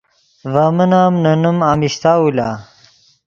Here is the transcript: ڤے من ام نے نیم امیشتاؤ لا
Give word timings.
ڤے 0.51 0.65
من 0.75 0.91
ام 1.01 1.13
نے 1.23 1.31
نیم 1.41 1.57
امیشتاؤ 1.73 2.25
لا 2.37 2.47